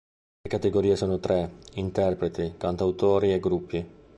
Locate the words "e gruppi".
3.33-3.91